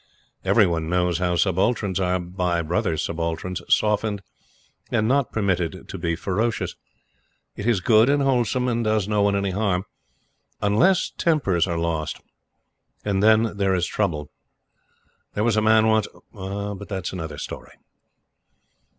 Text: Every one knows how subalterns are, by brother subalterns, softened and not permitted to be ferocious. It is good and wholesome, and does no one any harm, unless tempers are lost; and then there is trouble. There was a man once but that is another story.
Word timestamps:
Every 0.43 0.65
one 0.65 0.89
knows 0.89 1.19
how 1.19 1.35
subalterns 1.35 1.99
are, 1.99 2.19
by 2.19 2.63
brother 2.63 2.97
subalterns, 2.97 3.61
softened 3.69 4.23
and 4.89 5.07
not 5.07 5.31
permitted 5.31 5.87
to 5.87 5.97
be 5.99 6.15
ferocious. 6.15 6.75
It 7.55 7.67
is 7.67 7.81
good 7.81 8.09
and 8.09 8.19
wholesome, 8.23 8.67
and 8.67 8.83
does 8.83 9.07
no 9.07 9.21
one 9.21 9.35
any 9.35 9.51
harm, 9.51 9.83
unless 10.59 11.11
tempers 11.11 11.67
are 11.67 11.77
lost; 11.77 12.19
and 13.05 13.21
then 13.21 13.57
there 13.57 13.75
is 13.75 13.85
trouble. 13.85 14.31
There 15.35 15.43
was 15.43 15.55
a 15.55 15.61
man 15.61 15.85
once 15.85 16.07
but 16.33 16.89
that 16.89 17.05
is 17.05 17.13
another 17.13 17.37
story. 17.37 17.73